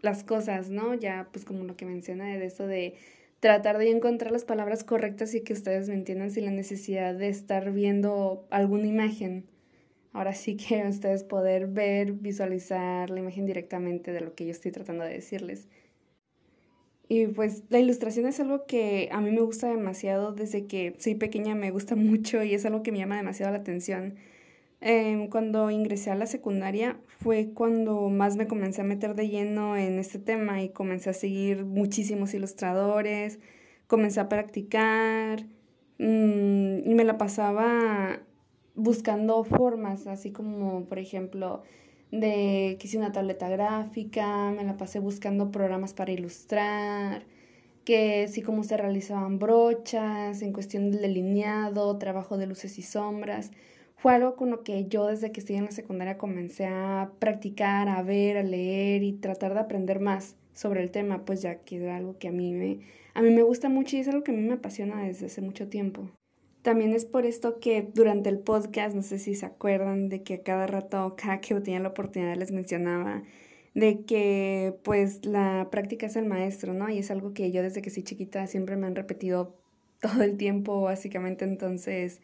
las 0.00 0.22
cosas, 0.22 0.70
¿no? 0.70 0.94
Ya 0.94 1.28
pues 1.32 1.44
como 1.46 1.64
lo 1.64 1.76
que 1.76 1.86
menciona 1.86 2.26
de 2.26 2.44
eso 2.44 2.66
de 2.66 2.94
tratar 3.40 3.78
de 3.78 3.90
encontrar 3.90 4.32
las 4.32 4.44
palabras 4.44 4.84
correctas 4.84 5.34
y 5.34 5.40
que 5.42 5.54
ustedes 5.54 5.88
me 5.88 5.94
entiendan 5.94 6.30
sin 6.30 6.44
la 6.44 6.50
necesidad 6.50 7.14
de 7.14 7.28
estar 7.30 7.72
viendo 7.72 8.46
alguna 8.50 8.86
imagen. 8.86 9.46
Ahora 10.12 10.34
sí 10.34 10.56
que 10.56 10.84
ustedes 10.88 11.24
poder 11.24 11.68
ver, 11.68 12.12
visualizar 12.12 13.10
la 13.10 13.20
imagen 13.20 13.46
directamente 13.46 14.12
de 14.12 14.20
lo 14.20 14.34
que 14.34 14.44
yo 14.44 14.50
estoy 14.50 14.72
tratando 14.72 15.04
de 15.04 15.14
decirles. 15.14 15.68
Y 17.10 17.26
pues 17.26 17.64
la 17.70 17.80
ilustración 17.80 18.26
es 18.26 18.38
algo 18.38 18.66
que 18.66 19.08
a 19.10 19.20
mí 19.20 19.32
me 19.32 19.40
gusta 19.40 19.66
demasiado 19.66 20.30
desde 20.30 20.68
que 20.68 20.94
soy 21.00 21.16
pequeña, 21.16 21.56
me 21.56 21.72
gusta 21.72 21.96
mucho 21.96 22.44
y 22.44 22.54
es 22.54 22.64
algo 22.64 22.84
que 22.84 22.92
me 22.92 22.98
llama 22.98 23.16
demasiado 23.16 23.50
la 23.50 23.58
atención. 23.58 24.14
Em, 24.80 25.28
cuando 25.28 25.72
ingresé 25.72 26.12
a 26.12 26.14
la 26.14 26.26
secundaria 26.26 27.00
fue 27.18 27.50
cuando 27.52 28.08
más 28.10 28.36
me 28.36 28.46
comencé 28.46 28.82
a 28.82 28.84
meter 28.84 29.16
de 29.16 29.28
lleno 29.28 29.76
en 29.76 29.98
este 29.98 30.20
tema 30.20 30.62
y 30.62 30.68
comencé 30.68 31.10
a 31.10 31.12
seguir 31.12 31.64
muchísimos 31.64 32.32
ilustradores, 32.32 33.40
comencé 33.88 34.20
a 34.20 34.28
practicar 34.28 35.46
mm, 35.98 36.88
y 36.88 36.94
me 36.94 37.02
la 37.04 37.18
pasaba 37.18 38.20
buscando 38.76 39.42
formas, 39.42 40.06
así 40.06 40.30
como 40.30 40.84
por 40.84 41.00
ejemplo 41.00 41.64
de 42.10 42.76
que 42.78 42.86
hice 42.86 42.98
una 42.98 43.12
tableta 43.12 43.48
gráfica, 43.48 44.50
me 44.50 44.64
la 44.64 44.76
pasé 44.76 44.98
buscando 44.98 45.50
programas 45.50 45.94
para 45.94 46.12
ilustrar, 46.12 47.24
que 47.84 48.28
sí 48.28 48.42
cómo 48.42 48.64
se 48.64 48.76
realizaban 48.76 49.38
brochas, 49.38 50.42
en 50.42 50.52
cuestión 50.52 50.90
del 50.90 51.02
delineado, 51.02 51.98
trabajo 51.98 52.36
de 52.38 52.46
luces 52.46 52.78
y 52.78 52.82
sombras. 52.82 53.50
fue 53.96 54.14
algo 54.14 54.36
con 54.36 54.50
lo 54.50 54.62
que 54.64 54.86
yo 54.88 55.06
desde 55.06 55.32
que 55.32 55.40
estoy 55.40 55.56
en 55.56 55.66
la 55.66 55.70
secundaria 55.72 56.18
comencé 56.18 56.66
a 56.66 57.12
practicar, 57.18 57.88
a 57.88 58.02
ver, 58.02 58.38
a 58.38 58.42
leer 58.42 59.02
y 59.02 59.12
tratar 59.14 59.54
de 59.54 59.60
aprender 59.60 60.00
más 60.00 60.36
sobre 60.54 60.82
el 60.82 60.90
tema, 60.90 61.24
pues 61.24 61.42
ya 61.42 61.56
que 61.60 61.76
era 61.76 61.96
algo 61.96 62.18
que 62.18 62.28
a 62.28 62.32
mí 62.32 62.52
me, 62.52 62.80
a 63.14 63.22
mí 63.22 63.30
me 63.30 63.42
gusta 63.42 63.68
mucho 63.68 63.96
y 63.96 64.00
es 64.00 64.08
algo 64.08 64.24
que 64.24 64.32
a 64.32 64.34
mí 64.34 64.42
me 64.42 64.54
apasiona 64.54 65.02
desde 65.04 65.26
hace 65.26 65.40
mucho 65.42 65.68
tiempo. 65.68 66.10
También 66.62 66.92
es 66.92 67.06
por 67.06 67.24
esto 67.24 67.58
que 67.58 67.88
durante 67.94 68.28
el 68.28 68.38
podcast, 68.38 68.94
no 68.94 69.02
sé 69.02 69.18
si 69.18 69.34
se 69.34 69.46
acuerdan 69.46 70.08
de 70.08 70.22
que 70.22 70.42
cada 70.42 70.66
rato, 70.66 71.16
cada 71.22 71.40
que 71.40 71.54
tenía 71.60 71.80
la 71.80 71.88
oportunidad 71.90 72.36
les 72.36 72.52
mencionaba 72.52 73.22
de 73.74 74.04
que 74.04 74.74
pues 74.82 75.24
la 75.24 75.68
práctica 75.70 76.06
es 76.06 76.16
el 76.16 76.26
maestro, 76.26 76.74
¿no? 76.74 76.90
Y 76.90 76.98
es 76.98 77.10
algo 77.10 77.32
que 77.34 77.52
yo 77.52 77.62
desde 77.62 77.82
que 77.82 77.90
soy 77.90 78.02
chiquita 78.02 78.46
siempre 78.46 78.76
me 78.76 78.86
han 78.86 78.96
repetido 78.96 79.56
todo 80.00 80.22
el 80.22 80.36
tiempo, 80.36 80.82
básicamente. 80.82 81.44
Entonces, 81.44 82.20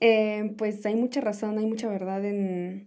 eh, 0.00 0.54
pues 0.56 0.84
hay 0.86 0.96
mucha 0.96 1.20
razón, 1.20 1.58
hay 1.58 1.66
mucha 1.66 1.88
verdad 1.88 2.24
en, 2.24 2.86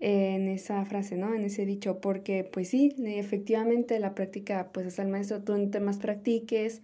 en 0.00 0.48
esa 0.48 0.84
frase, 0.84 1.16
¿no? 1.16 1.34
En 1.34 1.44
ese 1.44 1.66
dicho, 1.66 2.00
porque 2.00 2.44
pues 2.44 2.68
sí, 2.68 2.94
efectivamente 3.04 3.98
la 4.00 4.14
práctica 4.14 4.70
pues 4.72 4.86
es 4.86 4.98
el 4.98 5.08
maestro, 5.08 5.42
tú 5.42 5.54
entre 5.54 5.80
más 5.80 5.98
practiques, 5.98 6.82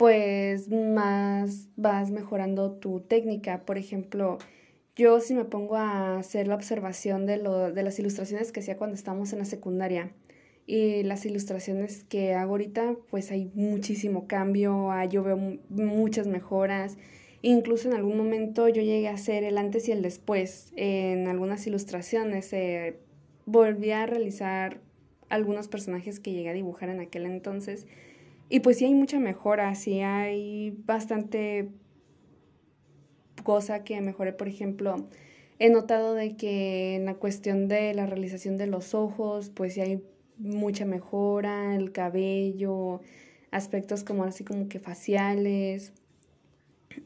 pues 0.00 0.70
más 0.70 1.68
vas 1.76 2.10
mejorando 2.10 2.72
tu 2.72 3.00
técnica. 3.00 3.66
Por 3.66 3.76
ejemplo, 3.76 4.38
yo 4.96 5.20
si 5.20 5.34
me 5.34 5.44
pongo 5.44 5.76
a 5.76 6.16
hacer 6.16 6.48
la 6.48 6.54
observación 6.54 7.26
de, 7.26 7.36
lo, 7.36 7.70
de 7.70 7.82
las 7.82 7.98
ilustraciones 7.98 8.50
que 8.50 8.60
hacía 8.60 8.78
cuando 8.78 8.94
estábamos 8.94 9.34
en 9.34 9.40
la 9.40 9.44
secundaria 9.44 10.10
y 10.66 11.02
las 11.02 11.26
ilustraciones 11.26 12.04
que 12.04 12.32
hago 12.32 12.52
ahorita, 12.52 12.96
pues 13.10 13.30
hay 13.30 13.50
muchísimo 13.52 14.26
cambio, 14.26 14.90
ah, 14.90 15.04
yo 15.04 15.22
veo 15.22 15.36
muchas 15.68 16.26
mejoras. 16.26 16.96
Incluso 17.42 17.86
en 17.86 17.94
algún 17.94 18.16
momento 18.16 18.70
yo 18.70 18.80
llegué 18.80 19.08
a 19.08 19.12
hacer 19.12 19.44
el 19.44 19.58
antes 19.58 19.86
y 19.86 19.92
el 19.92 20.00
después 20.00 20.72
en 20.76 21.28
algunas 21.28 21.66
ilustraciones. 21.66 22.50
Eh, 22.54 22.96
volví 23.44 23.90
a 23.90 24.06
realizar 24.06 24.80
algunos 25.28 25.68
personajes 25.68 26.20
que 26.20 26.32
llegué 26.32 26.48
a 26.48 26.54
dibujar 26.54 26.88
en 26.88 27.00
aquel 27.00 27.26
entonces 27.26 27.86
y 28.50 28.60
pues 28.60 28.78
sí 28.78 28.84
hay 28.84 28.94
mucha 28.94 29.18
mejora, 29.20 29.74
sí 29.76 30.00
hay 30.00 30.72
bastante 30.84 31.70
cosa 33.44 33.84
que 33.84 34.00
mejoré, 34.00 34.32
por 34.32 34.48
ejemplo, 34.48 35.08
he 35.60 35.70
notado 35.70 36.14
de 36.14 36.36
que 36.36 36.96
en 36.96 37.06
la 37.06 37.14
cuestión 37.14 37.68
de 37.68 37.94
la 37.94 38.06
realización 38.06 38.56
de 38.58 38.66
los 38.66 38.92
ojos, 38.92 39.50
pues 39.50 39.74
sí 39.74 39.80
hay 39.80 40.02
mucha 40.36 40.84
mejora, 40.84 41.76
el 41.76 41.92
cabello, 41.92 43.00
aspectos 43.52 44.02
como 44.04 44.24
así 44.24 44.44
como 44.44 44.68
que 44.68 44.80
faciales, 44.80 45.92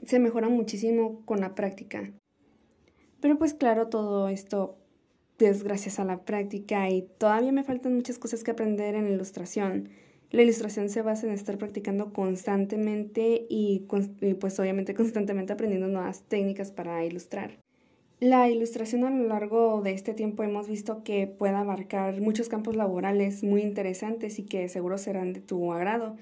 se 0.06 0.18
mejora 0.18 0.48
muchísimo 0.48 1.24
con 1.26 1.40
la 1.40 1.54
práctica. 1.54 2.10
Pero 3.20 3.38
pues 3.38 3.52
claro, 3.52 3.88
todo 3.88 4.28
esto 4.28 4.78
es 5.38 5.62
gracias 5.62 5.98
a 5.98 6.04
la 6.04 6.24
práctica 6.24 6.88
y 6.88 7.02
todavía 7.18 7.52
me 7.52 7.64
faltan 7.64 7.94
muchas 7.94 8.18
cosas 8.18 8.44
que 8.44 8.52
aprender 8.52 8.94
en 8.94 9.08
ilustración. 9.08 9.90
La 10.34 10.42
ilustración 10.42 10.88
se 10.88 11.00
basa 11.00 11.28
en 11.28 11.32
estar 11.32 11.58
practicando 11.58 12.12
constantemente 12.12 13.46
y, 13.48 13.86
pues 14.40 14.58
obviamente 14.58 14.92
constantemente 14.92 15.52
aprendiendo 15.52 15.86
nuevas 15.86 16.22
técnicas 16.22 16.72
para 16.72 17.04
ilustrar. 17.04 17.60
La 18.18 18.50
ilustración 18.50 19.04
a 19.04 19.10
lo 19.10 19.28
largo 19.28 19.80
de 19.80 19.92
este 19.92 20.12
tiempo 20.12 20.42
hemos 20.42 20.68
visto 20.68 21.04
que 21.04 21.28
puede 21.28 21.54
abarcar 21.54 22.20
muchos 22.20 22.48
campos 22.48 22.74
laborales 22.74 23.44
muy 23.44 23.62
interesantes 23.62 24.40
y 24.40 24.42
que 24.42 24.68
seguro 24.68 24.98
serán 24.98 25.34
de 25.34 25.40
tu 25.40 25.72
agrado, 25.72 26.16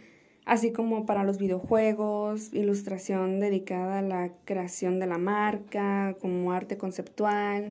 así 0.44 0.72
como 0.72 1.06
para 1.06 1.24
los 1.24 1.38
videojuegos, 1.38 2.52
ilustración 2.52 3.40
dedicada 3.40 4.00
a 4.00 4.02
la 4.02 4.32
creación 4.44 5.00
de 5.00 5.06
la 5.06 5.16
marca, 5.16 6.18
como 6.20 6.52
arte 6.52 6.76
conceptual, 6.76 7.70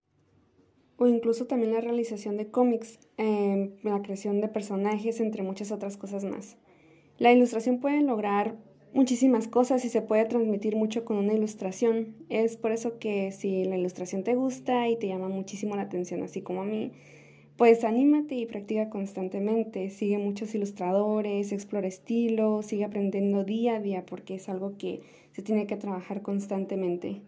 o 1.01 1.08
incluso 1.08 1.48
también 1.48 1.74
la 1.74 1.81
realización 1.81 2.38
de 2.38 2.51
cómics, 2.51 3.00
em, 3.17 3.72
la 3.81 4.03
creación 4.03 4.39
de 4.39 4.48
personajes, 4.48 5.20
entre 5.20 5.41
muchas 5.41 5.72
otras 5.72 5.98
cosas 5.98 6.24
más. 6.24 6.58
La 7.17 7.34
ilustración 7.34 7.79
puede 7.79 8.03
lograr 8.03 8.55
muchísimas 8.93 9.48
cosas 9.48 9.84
y 9.84 9.89
se 9.89 10.03
puede 10.03 10.25
transmitir 10.25 10.75
mucho 10.75 11.03
con 11.03 11.17
una 11.17 11.34
ilustración. 11.34 12.17
Es 12.29 12.55
por 12.55 12.72
eso 12.72 13.00
que 13.00 13.31
si 13.31 13.65
la 13.65 13.77
ilustración 13.77 14.24
te 14.24 14.36
gusta 14.36 14.89
y 14.89 14.96
te 14.96 15.08
llama 15.08 15.27
muchísimo 15.27 15.75
la 15.75 15.81
atención, 15.81 16.22
así 16.22 16.43
como 16.43 16.62
a 16.62 16.65
mí, 16.65 16.91
pues 17.58 17.84
anímate 17.84 18.36
y 18.36 18.46
practica 18.46 18.91
constantemente. 18.91 19.89
Sigue 19.89 20.20
muchos 20.20 20.53
ilustradores, 20.53 21.51
explora 21.51 21.88
estilos, 21.88 22.67
sigue 22.67 22.84
aprendiendo 22.84 23.43
día 23.43 23.77
a 23.77 23.79
día 23.79 24.05
porque 24.05 24.36
es 24.36 24.50
algo 24.50 24.77
que 24.77 25.01
se 25.31 25.41
tiene 25.41 25.65
que 25.65 25.77
trabajar 25.77 26.22
constantemente. 26.22 27.24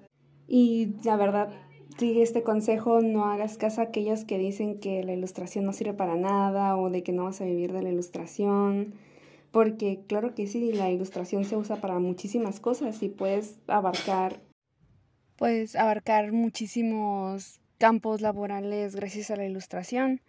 Y 0.47 0.89
la 1.03 1.15
verdad, 1.15 1.49
sigue 1.97 2.21
este 2.23 2.43
consejo, 2.43 3.01
no 3.01 3.25
hagas 3.25 3.57
caso 3.57 3.81
a 3.81 3.85
aquellos 3.85 4.25
que 4.25 4.38
dicen 4.38 4.79
que 4.79 5.03
la 5.03 5.13
ilustración 5.13 5.65
no 5.65 5.73
sirve 5.73 5.93
para 5.93 6.15
nada 6.15 6.77
o 6.77 6.89
de 6.89 7.03
que 7.03 7.12
no 7.12 7.25
vas 7.25 7.41
a 7.41 7.45
vivir 7.45 7.73
de 7.73 7.81
la 7.83 7.89
ilustración, 7.89 8.93
porque 9.51 10.00
claro 10.07 10.33
que 10.35 10.47
sí, 10.47 10.73
la 10.73 10.89
ilustración 10.89 11.45
se 11.45 11.55
usa 11.55 11.77
para 11.77 12.00
muchísimas 12.00 12.59
cosas 12.59 13.01
y 13.03 13.09
puedes 13.09 13.59
abarcar 13.67 14.39
puedes 15.35 15.75
abarcar 15.75 16.31
muchísimos 16.31 17.59
campos 17.77 18.21
laborales 18.21 18.95
gracias 18.95 19.31
a 19.31 19.35
la 19.35 19.45
ilustración. 19.45 20.21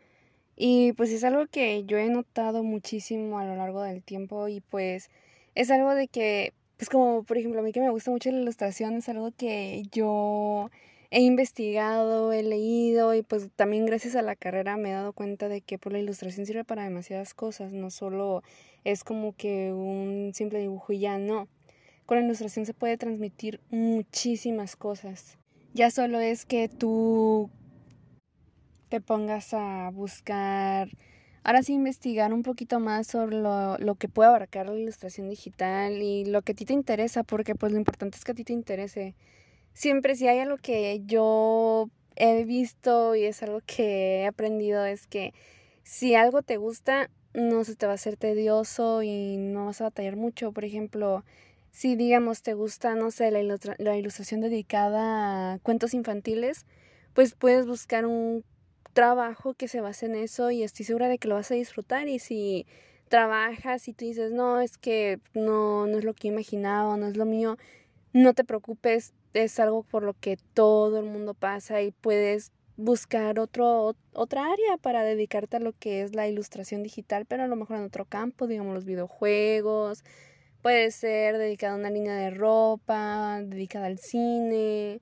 Y 0.57 0.93
pues 0.95 1.11
es 1.11 1.25
algo 1.25 1.47
que 1.47 1.85
yo 1.85 1.99
he 1.99 2.09
notado 2.09 2.63
muchísimo 2.63 3.39
a 3.39 3.45
lo 3.45 3.57
largo 3.57 3.83
del 3.83 4.03
tiempo 4.03 4.49
y 4.49 4.61
pues 4.61 5.11
es 5.55 5.71
algo 5.71 5.95
de 5.95 6.09
que, 6.09 6.53
pues 6.77 6.89
como 6.89 7.25
por 7.25 7.39
ejemplo 7.39 7.61
a 7.61 7.63
mí 7.63 7.73
que 7.73 7.81
me 7.81 7.91
gusta 7.91 8.11
mucho 8.11 8.31
la 8.31 8.41
ilustración, 8.41 8.95
es 8.95 9.09
algo 9.09 9.31
que 9.33 9.83
yo 9.93 10.71
he 11.15 11.21
investigado, 11.21 12.33
he 12.33 12.43
leído 12.43 13.15
y 13.15 13.23
pues 13.23 13.49
también 13.55 13.87
gracias 13.87 14.17
a 14.17 14.23
la 14.23 14.35
carrera 14.35 14.77
me 14.77 14.91
he 14.91 14.95
dado 14.95 15.13
cuenta 15.13 15.49
de 15.49 15.61
que 15.61 15.79
por 15.79 15.93
pues, 15.93 15.93
la 15.93 15.99
ilustración 16.01 16.45
sirve 16.45 16.65
para 16.65 16.83
demasiadas 16.83 17.35
cosas, 17.35 17.73
no 17.73 17.91
solo 17.91 18.43
es 18.83 19.05
como 19.05 19.33
que 19.37 19.73
un 19.73 20.33
simple 20.35 20.59
dibujo 20.59 20.93
y 20.93 20.99
ya 20.99 21.19
no. 21.19 21.47
Con 22.05 22.19
la 22.19 22.25
ilustración 22.25 22.67
se 22.67 22.75
puede 22.75 22.97
transmitir 22.97 23.61
muchísimas 23.71 24.75
cosas. 24.75 25.39
Ya 25.73 25.93
solo 25.93 26.19
es 26.19 26.47
que 26.47 26.69
tú 26.69 27.49
te 28.89 29.01
pongas 29.01 29.55
a 29.55 29.91
buscar, 29.93 30.89
ahora 31.45 31.63
sí 31.63 31.75
investigar 31.75 32.33
un 32.35 32.43
poquito 32.43 32.81
más 32.81 33.07
sobre 33.07 33.37
lo, 33.37 33.79
lo 33.79 33.95
que 33.95 34.09
puede 34.09 34.31
abarcar 34.31 34.67
la 34.67 34.77
ilustración 34.77 35.29
digital 35.29 36.03
y 36.03 36.25
lo 36.25 36.43
que 36.43 36.53
a 36.53 36.55
ti 36.57 36.65
te 36.65 36.73
interesa, 36.73 37.23
porque 37.23 37.55
pues 37.55 37.71
lo 37.71 37.79
importante 37.79 38.19
es 38.19 38.25
que 38.25 38.33
a 38.33 38.35
ti 38.35 38.43
te 38.43 38.53
interese 38.53 39.15
siempre 39.75 40.17
si 40.17 40.27
hay 40.27 40.39
algo 40.39 40.57
que 40.57 41.03
yo 41.05 41.91
he 42.17 42.45
visto 42.45 43.15
y 43.15 43.25
es 43.25 43.43
algo 43.43 43.61
que 43.67 44.21
he 44.21 44.27
aprendido 44.27 44.85
es 44.85 45.07
que 45.07 45.35
si 45.83 46.15
algo 46.15 46.43
te 46.43 46.57
gusta, 46.57 47.11
no 47.35 47.65
se 47.65 47.77
te 47.77 47.87
va 47.87 47.93
a 47.93 47.97
hacer 47.97 48.17
tedioso 48.17 49.03
y 49.03 49.37
no 49.37 49.67
vas 49.67 49.81
a 49.81 49.85
batallar 49.85 50.17
mucho. 50.17 50.53
Por 50.53 50.65
ejemplo, 50.65 51.25
si 51.71 51.97
digamos 51.97 52.43
te 52.43 52.55
gusta, 52.55 52.95
no 52.95 53.11
sé, 53.11 53.31
la, 53.31 53.43
la 53.79 53.97
ilustración 53.97 54.41
dedicada 54.41 55.55
a 55.55 55.59
cuentos 55.59 55.93
infantiles, 55.93 56.65
pues 57.13 57.35
puedes 57.35 57.67
buscar 57.67 58.07
un 58.07 58.45
trabajo 58.93 59.55
que 59.55 59.69
se 59.69 59.81
base 59.81 60.07
en 60.07 60.15
eso 60.15 60.51
y 60.53 60.63
estoy 60.63 60.87
segura 60.87 61.09
de 61.09 61.19
que 61.19 61.29
lo 61.29 61.35
vas 61.35 61.51
a 61.51 61.55
disfrutar 61.55 62.09
y 62.09 62.21
si 62.21 62.67
trabajas 63.09 63.89
y 63.89 63.93
tú 63.93 64.05
dices, 64.05 64.33
no, 64.33 64.61
es 64.61 64.79
que 64.79 65.21
no, 65.35 65.87
no 65.87 65.99
es 65.99 66.05
lo 66.05 66.15
que 66.15 66.29
imaginaba, 66.29 66.97
no 66.97 67.07
es 67.07 67.17
lo 67.17 67.27
mío, 67.27 67.59
no 68.13 68.35
te 68.35 68.45
preocupes, 68.45 69.13
es 69.35 69.61
algo 69.61 69.83
por 69.83 70.03
lo 70.03 70.15
que 70.15 70.39
todo 70.55 70.99
el 70.99 71.07
mundo 71.07 71.35
pasa 71.35 71.83
y 71.83 71.91
puedes 71.91 72.53
buscar 72.77 73.39
otro, 73.39 73.95
otra 74.13 74.47
área 74.47 74.77
para 74.81 75.05
dedicarte 75.05 75.57
a 75.57 75.61
lo 75.61 75.73
que 75.73 76.03
es 76.03 76.15
la 76.15 76.29
ilustración 76.29 76.83
digital, 76.83 77.27
pero 77.27 77.45
a 77.45 77.47
lo 77.49 77.57
mejor 77.57 77.77
en 77.77 77.85
otro 77.85 78.05
campo, 78.05 78.47
digamos 78.47 78.75
los 78.75 78.85
videojuegos, 78.85 80.05
puede 80.63 80.91
ser 80.91 81.39
dedicada 81.39 81.75
a 81.75 81.79
una 81.79 81.91
línea 81.91 82.15
de 82.15 82.31
ropa, 82.31 83.41
dedicada 83.43 83.87
al 83.87 83.99
cine, 83.99 85.01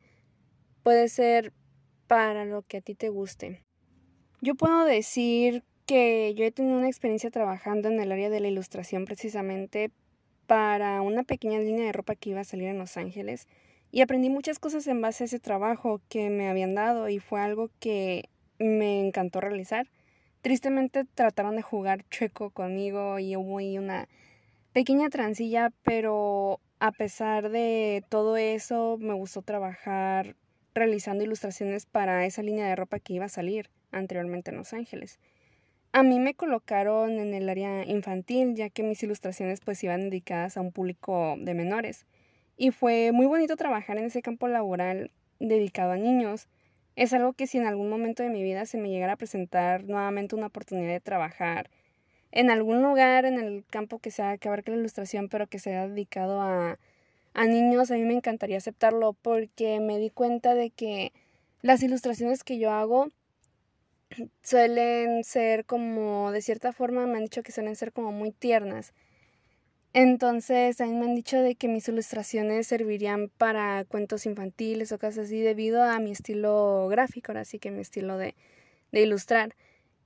puede 0.83 1.09
ser 1.09 1.53
para 2.07 2.45
lo 2.45 2.63
que 2.63 2.79
a 2.79 2.81
ti 2.81 2.95
te 2.95 3.09
guste. 3.09 3.63
Yo 4.41 4.55
puedo 4.55 4.85
decir 4.85 5.65
que 5.87 6.35
yo 6.35 6.45
he 6.45 6.53
tenido 6.53 6.77
una 6.77 6.89
experiencia 6.89 7.31
trabajando 7.31 7.89
en 7.89 8.01
el 8.01 8.13
área 8.13 8.29
de 8.29 8.41
la 8.41 8.49
ilustración 8.49 9.05
precisamente 9.05 9.91
para 10.47 11.01
una 11.01 11.23
pequeña 11.23 11.61
línea 11.61 11.87
de 11.87 11.93
ropa 11.93 12.17
que 12.17 12.31
iba 12.31 12.41
a 12.41 12.45
salir 12.45 12.69
en 12.69 12.79
Los 12.79 12.97
Ángeles 12.97 13.47
y 13.93 14.01
aprendí 14.01 14.31
muchas 14.31 14.59
cosas 14.59 14.87
en 14.87 15.03
base 15.03 15.25
a 15.25 15.27
ese 15.27 15.39
trabajo 15.39 16.01
que 16.09 16.31
me 16.31 16.49
habían 16.49 16.75
dado 16.75 17.11
y 17.11 17.19
fue 17.19 17.43
algo 17.43 17.71
que 17.79 18.31
me 18.59 19.07
encantó 19.07 19.41
realizar. 19.41 19.87
Tristemente 20.41 21.05
trataron 21.05 21.57
de 21.57 21.63
jugar 21.63 22.05
chueco 22.09 22.51
conmigo 22.51 23.19
y 23.19 23.37
hubo 23.37 23.59
ahí 23.59 23.77
una 23.77 24.09
pequeña 24.73 25.11
transilla, 25.11 25.71
pero 25.85 26.59
a 26.81 26.91
pesar 26.91 27.51
de 27.51 28.03
todo 28.09 28.39
eso 28.39 28.97
me 28.99 29.13
gustó 29.13 29.43
trabajar 29.43 30.37
realizando 30.75 31.23
ilustraciones 31.23 31.85
para 31.85 32.25
esa 32.25 32.43
línea 32.43 32.67
de 32.67 32.77
ropa 32.77 32.99
que 32.99 33.13
iba 33.13 33.27
a 33.27 33.29
salir 33.29 33.69
anteriormente 33.91 34.51
en 34.51 34.57
Los 34.57 34.73
Ángeles. 34.73 35.21
A 35.93 36.03
mí 36.03 36.19
me 36.19 36.33
colocaron 36.33 37.19
en 37.19 37.35
el 37.35 37.47
área 37.51 37.85
infantil, 37.85 38.55
ya 38.55 38.71
que 38.71 38.83
mis 38.83 39.03
ilustraciones 39.03 39.61
pues 39.61 39.85
iban 39.85 40.09
dedicadas 40.09 40.57
a 40.57 40.63
un 40.63 40.73
público 40.73 41.37
de 41.39 41.53
menores. 41.53 42.07
Y 42.63 42.71
fue 42.71 43.11
muy 43.11 43.27
bonito 43.27 43.57
trabajar 43.57 43.99
en 43.99 44.05
ese 44.05 44.23
campo 44.23 44.47
laboral, 44.47 45.11
dedicado 45.41 45.91
a 45.91 45.97
niños. 45.97 46.47
Es 46.95 47.13
algo 47.13 47.33
que 47.33 47.49
si 47.49 47.59
en 47.59 47.67
algún 47.67 47.91
momento 47.91 48.23
de 48.23 48.29
mi 48.29 48.41
vida 48.45 48.67
se 48.67 48.79
me 48.79 48.89
llegara 48.89 49.15
a 49.15 49.17
presentar 49.17 49.83
nuevamente 49.83 50.37
una 50.37 50.47
oportunidad 50.47 50.93
de 50.93 51.01
trabajar 51.01 51.71
en 52.31 52.53
algún 52.53 52.81
lugar 52.81 53.25
en 53.25 53.41
el 53.41 53.65
campo 53.69 53.99
que 53.99 54.13
sea 54.13 54.39
que 54.39 54.47
abarque 54.47 54.71
la 54.71 54.77
ilustración, 54.77 55.29
pero 55.29 55.49
que 55.49 55.59
sea 55.59 55.89
dedicado 55.89 56.41
a, 56.41 56.79
a 57.35 57.47
niños, 57.47 57.91
a 57.91 57.95
mí 57.95 58.05
me 58.05 58.15
encantaría 58.15 58.59
aceptarlo 58.59 59.15
porque 59.15 59.81
me 59.81 59.99
di 59.99 60.11
cuenta 60.11 60.55
de 60.55 60.71
que 60.71 61.13
las 61.63 61.83
ilustraciones 61.83 62.45
que 62.45 62.61
yo 62.61 62.71
hago 62.71 63.09
suelen 64.43 65.25
ser 65.25 65.65
como, 65.65 66.31
de 66.31 66.43
cierta 66.43 66.73
forma 66.73 67.07
me 67.07 67.17
han 67.19 67.25
dicho 67.25 67.43
que 67.43 67.51
suelen 67.51 67.75
ser 67.75 67.93
como 67.93 68.13
muy 68.13 68.31
tiernas. 68.31 68.93
Entonces, 69.95 70.81
a 70.81 70.87
mí 70.87 70.95
me 70.95 71.05
han 71.05 71.15
dicho 71.15 71.39
de 71.41 71.55
que 71.55 71.69
mis 71.69 71.87
ilustraciones 71.89 72.67
servirían 72.67 73.29
para 73.29 73.85
cuentos 73.85 74.25
infantiles 74.25 74.91
o 74.93 74.99
cosas 74.99 75.27
así 75.27 75.41
debido 75.41 75.83
a 75.83 75.99
mi 75.99 76.13
estilo 76.13 76.89
gráfico, 76.89 77.33
ahora 77.33 77.45
sí 77.45 77.59
que 77.59 77.71
mi 77.71 77.81
estilo 77.83 78.17
de, 78.17 78.35
de 78.93 79.03
ilustrar. 79.03 79.55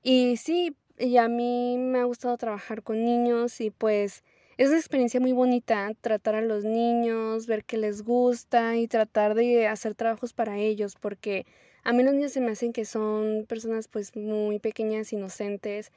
Y 0.03 0.39
sí, 0.39 0.77
y 0.99 1.19
a 1.19 1.29
mí 1.29 1.79
me 1.79 2.01
ha 2.01 2.05
gustado 2.05 2.37
trabajar 2.39 2.83
con 2.83 3.05
niños 3.05 3.61
y 3.61 3.71
pues 3.71 4.25
es 4.59 4.69
una 4.71 4.79
experiencia 4.79 5.21
muy 5.21 5.33
bonita 5.33 5.93
tratar 6.01 6.37
a 6.37 6.43
los 6.43 6.65
niños, 6.65 7.47
ver 7.47 7.65
que 7.65 7.77
les 7.79 8.03
gusta 8.03 8.77
y 8.77 8.89
tratar 8.89 9.35
de 9.35 9.69
hacer 9.69 9.95
trabajos 9.95 10.33
para 10.33 10.59
ellos 10.59 10.97
porque 11.01 11.47
a 11.85 11.93
mí 11.93 12.03
los 12.05 12.15
niños 12.15 12.33
se 12.33 12.41
me 12.41 12.53
hacen 12.53 12.73
que 12.73 12.85
son 12.87 13.47
personas 13.49 13.89
pues 13.89 14.17
muy 14.17 14.59
pequeñas, 14.61 15.13
inocentes 15.13 15.93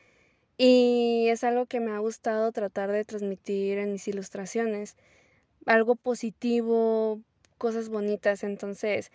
y 0.61 1.29
es 1.29 1.45
algo 1.45 1.67
que 1.67 1.79
me 1.79 1.91
ha 1.93 1.99
gustado 1.99 2.51
tratar 2.51 2.91
de 2.91 3.05
transmitir 3.05 3.77
en 3.79 3.93
mis 3.93 4.07
ilustraciones. 4.09 4.97
Algo 5.65 5.95
positivo, 5.95 7.21
cosas 7.57 7.87
bonitas. 7.89 8.43
Entonces, 8.43 9.11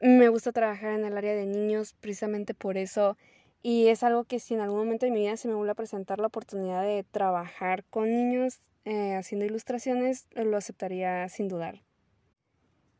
me 0.00 0.28
gusta 0.28 0.52
trabajar 0.52 0.92
en 0.92 1.06
el 1.06 1.16
área 1.16 1.34
de 1.34 1.46
niños 1.46 1.94
precisamente 2.00 2.52
por 2.54 2.76
eso. 2.76 3.16
Y 3.62 3.88
es 3.88 4.02
algo 4.02 4.24
que 4.24 4.40
si 4.40 4.54
en 4.54 4.60
algún 4.60 4.80
momento 4.80 5.06
de 5.06 5.12
mi 5.12 5.20
vida 5.20 5.38
se 5.38 5.48
me 5.48 5.54
vuelve 5.54 5.72
a 5.72 5.74
presentar 5.76 6.20
la 6.20 6.26
oportunidad 6.26 6.82
de 6.82 7.04
trabajar 7.10 7.84
con 7.84 8.10
niños 8.10 8.60
eh, 8.84 9.14
haciendo 9.14 9.46
ilustraciones, 9.46 10.26
lo 10.34 10.56
aceptaría 10.58 11.28
sin 11.30 11.48
dudar. 11.48 11.83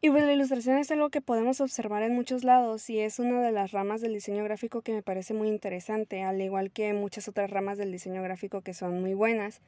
Y 0.05 0.11
pues 0.11 0.23
la 0.25 0.35
ilustración 0.35 0.77
es 0.77 0.91
algo 0.91 1.09
que 1.09 1.23
podemos 1.23 1.63
observar 1.63 2.03
en 2.03 2.15
muchos 2.15 2.45
lados 2.45 2.91
y 2.91 3.01
es 3.01 3.19
una 3.19 3.41
de 3.41 3.53
las 3.53 3.73
ramas 3.73 4.03
del 4.03 4.13
diseño 4.13 4.45
gráfico 4.45 4.83
que 4.83 4.93
me 4.93 5.03
parece 5.03 5.33
muy 5.33 5.49
interesante, 5.49 6.23
al 6.23 6.43
igual 6.43 6.71
que 6.71 6.93
muchas 6.93 7.27
otras 7.27 7.49
ramas 7.49 7.79
del 7.79 7.91
diseño 7.91 8.23
gráfico 8.23 8.61
que 8.61 8.75
son 8.75 9.01
muy 9.01 9.15
buenas. 9.15 9.63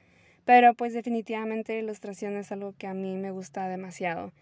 Pero 0.45 0.75
pues 0.75 0.93
definitivamente 0.93 1.73
la 1.73 1.85
ilustración 1.85 2.37
es 2.37 2.53
algo 2.53 2.75
que 2.77 2.87
a 2.87 2.93
mí 2.93 3.17
me 3.17 3.31
gusta 3.31 3.67
demasiado. 3.67 4.35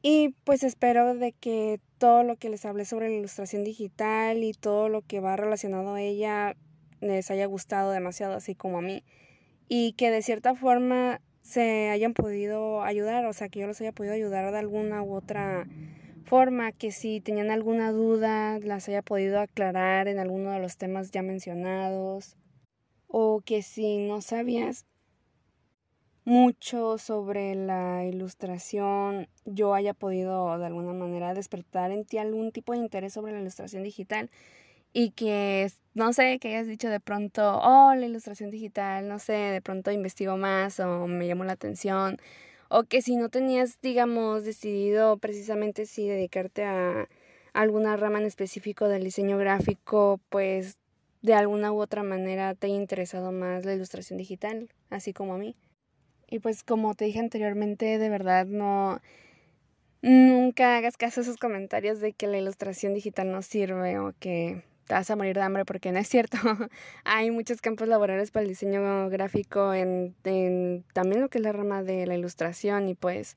Y 0.00 0.34
pues 0.44 0.62
espero 0.62 1.14
de 1.14 1.32
que 1.32 1.78
todo 1.98 2.22
lo 2.22 2.36
que 2.36 2.48
les 2.48 2.64
hablé 2.64 2.86
sobre 2.86 3.10
la 3.10 3.16
ilustración 3.16 3.64
digital 3.64 4.42
y 4.42 4.54
todo 4.54 4.88
lo 4.88 5.02
que 5.02 5.20
va 5.20 5.36
relacionado 5.36 5.92
a 5.92 6.00
ella 6.00 6.56
les 7.02 7.30
haya 7.30 7.44
gustado 7.44 7.90
demasiado, 7.90 8.32
así 8.32 8.54
como 8.54 8.78
a 8.78 8.80
mí. 8.80 9.04
Y 9.68 9.92
que 9.92 10.10
de 10.10 10.22
cierta 10.22 10.54
forma 10.54 11.20
se 11.46 11.90
hayan 11.90 12.12
podido 12.12 12.82
ayudar, 12.82 13.24
o 13.24 13.32
sea, 13.32 13.48
que 13.48 13.60
yo 13.60 13.68
los 13.68 13.80
haya 13.80 13.92
podido 13.92 14.14
ayudar 14.14 14.50
de 14.50 14.58
alguna 14.58 15.04
u 15.04 15.14
otra 15.14 15.68
forma, 16.24 16.72
que 16.72 16.90
si 16.90 17.20
tenían 17.20 17.52
alguna 17.52 17.92
duda 17.92 18.58
las 18.58 18.88
haya 18.88 19.00
podido 19.00 19.38
aclarar 19.38 20.08
en 20.08 20.18
alguno 20.18 20.50
de 20.50 20.58
los 20.58 20.76
temas 20.76 21.12
ya 21.12 21.22
mencionados, 21.22 22.36
o 23.06 23.42
que 23.44 23.62
si 23.62 23.98
no 23.98 24.22
sabías 24.22 24.86
mucho 26.24 26.98
sobre 26.98 27.54
la 27.54 28.04
ilustración, 28.04 29.28
yo 29.44 29.72
haya 29.72 29.94
podido 29.94 30.58
de 30.58 30.66
alguna 30.66 30.94
manera 30.94 31.32
despertar 31.32 31.92
en 31.92 32.04
ti 32.04 32.18
algún 32.18 32.50
tipo 32.50 32.72
de 32.72 32.80
interés 32.80 33.12
sobre 33.12 33.32
la 33.32 33.40
ilustración 33.40 33.84
digital 33.84 34.30
y 34.98 35.10
que, 35.10 35.70
no 35.92 36.14
sé, 36.14 36.38
que 36.38 36.48
hayas 36.48 36.66
dicho 36.66 36.88
de 36.88 37.00
pronto, 37.00 37.58
oh, 37.62 37.94
la 37.94 38.06
ilustración 38.06 38.50
digital, 38.50 39.06
no 39.08 39.18
sé, 39.18 39.34
de 39.34 39.60
pronto 39.60 39.90
investigo 39.90 40.38
más 40.38 40.80
o 40.80 41.06
me 41.06 41.26
llamó 41.26 41.44
la 41.44 41.52
atención, 41.52 42.16
o 42.70 42.84
que 42.84 43.02
si 43.02 43.16
no 43.16 43.28
tenías, 43.28 43.78
digamos, 43.82 44.44
decidido 44.44 45.18
precisamente 45.18 45.84
si 45.84 46.08
dedicarte 46.08 46.64
a 46.64 47.10
alguna 47.52 47.98
rama 47.98 48.20
en 48.20 48.24
específico 48.24 48.88
del 48.88 49.04
diseño 49.04 49.36
gráfico, 49.36 50.18
pues 50.30 50.78
de 51.20 51.34
alguna 51.34 51.72
u 51.72 51.80
otra 51.82 52.02
manera 52.02 52.54
te 52.54 52.68
haya 52.68 52.76
interesado 52.76 53.32
más 53.32 53.66
la 53.66 53.74
ilustración 53.74 54.16
digital, 54.16 54.70
así 54.88 55.12
como 55.12 55.34
a 55.34 55.38
mí. 55.38 55.56
Y 56.30 56.38
pues 56.38 56.62
como 56.62 56.94
te 56.94 57.04
dije 57.04 57.18
anteriormente, 57.18 57.98
de 57.98 58.08
verdad 58.08 58.46
no... 58.46 59.02
Nunca 60.00 60.78
hagas 60.78 60.96
caso 60.96 61.20
a 61.20 61.22
esos 61.22 61.36
comentarios 61.36 62.00
de 62.00 62.14
que 62.14 62.28
la 62.28 62.38
ilustración 62.38 62.94
digital 62.94 63.30
no 63.30 63.42
sirve 63.42 63.98
o 63.98 64.14
que 64.18 64.62
te 64.86 64.94
vas 64.94 65.10
a 65.10 65.16
morir 65.16 65.34
de 65.34 65.42
hambre 65.42 65.64
porque 65.64 65.92
no 65.92 65.98
es 65.98 66.08
cierto. 66.08 66.38
Hay 67.04 67.30
muchos 67.30 67.60
campos 67.60 67.88
laborales 67.88 68.30
para 68.30 68.42
el 68.42 68.48
diseño 68.48 69.08
gráfico 69.10 69.74
en, 69.74 70.14
también 70.92 71.20
lo 71.20 71.28
que 71.28 71.38
es 71.38 71.44
la 71.44 71.52
rama 71.52 71.82
de 71.82 72.06
la 72.06 72.14
ilustración 72.14 72.88
y 72.88 72.94
pues 72.94 73.36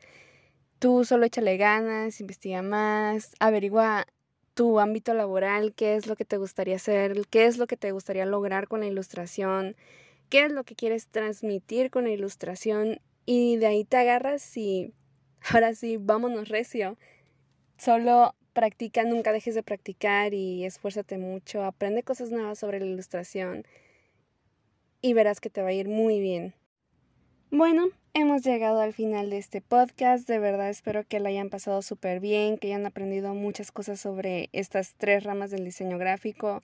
tú 0.78 1.04
solo 1.06 1.26
échale 1.26 1.58
ganas, 1.58 2.22
investiga 2.22 2.62
más, 2.62 3.36
averigua 3.40 4.06
tu 4.54 4.80
ámbito 4.80 5.14
laboral, 5.14 5.74
qué 5.74 5.96
es 5.96 6.06
lo 6.06 6.16
que 6.16 6.26
te 6.26 6.38
gustaría 6.38 6.76
hacer, 6.76 7.26
qué 7.30 7.46
es 7.46 7.58
lo 7.58 7.66
que 7.68 7.78
te 7.78 7.92
gustaría 7.92 8.26
lograr 8.26 8.68
con 8.68 8.82
la 8.82 8.88
ilustración, 8.88 9.76
qué 10.30 10.46
es 10.46 10.52
lo 10.52 10.64
que 10.64 10.76
quieres 10.76 11.08
transmitir 11.08 11.90
con 11.90 12.04
la 12.04 12.12
ilustración 12.12 13.00
y 13.26 13.58
de 13.58 13.68
ahí 13.68 13.86
te 13.86 13.98
agarras 13.98 14.56
y 14.58 14.94
ahora 15.52 15.74
sí, 15.74 15.98
vámonos 15.98 16.50
recio. 16.50 16.98
Solo 17.78 18.36
practica, 18.60 19.06
nunca 19.06 19.32
dejes 19.32 19.56
de 19.56 19.64
practicar 19.64 20.34
y 20.34 20.66
esfuérzate 20.66 21.18
mucho, 21.18 21.64
aprende 21.64 22.04
cosas 22.04 22.30
nuevas 22.30 22.60
sobre 22.60 22.82
la 22.82 22.88
ilustración 22.88 23.64
y 25.02 25.14
verás 25.14 25.40
que 25.40 25.50
te 25.50 25.62
va 25.62 25.70
a 25.70 25.72
ir 25.72 25.88
muy 25.88 26.20
bien. 26.20 26.54
Bueno, 27.52 27.88
hemos 28.14 28.44
llegado 28.44 28.82
al 28.82 28.92
final 28.92 29.30
de 29.30 29.38
este 29.38 29.62
podcast, 29.62 30.28
de 30.28 30.40
verdad 30.40 30.70
espero 30.70 31.06
que 31.06 31.22
lo 31.22 31.30
hayan 31.30 31.50
pasado 31.50 31.82
súper 31.82 32.20
bien, 32.20 32.58
que 32.58 32.68
hayan 32.68 32.86
aprendido 32.86 33.34
muchas 33.34 33.72
cosas 33.72 34.02
sobre 34.02 34.50
estas 34.52 34.94
tres 34.96 35.24
ramas 35.24 35.52
del 35.52 35.64
diseño 35.64 35.98
gráfico. 35.98 36.62